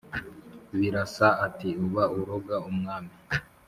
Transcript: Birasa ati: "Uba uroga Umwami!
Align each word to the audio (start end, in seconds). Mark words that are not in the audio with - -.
Birasa 0.79 1.27
ati: 1.45 1.69
"Uba 1.85 2.03
uroga 2.17 2.55
Umwami! 2.69 3.13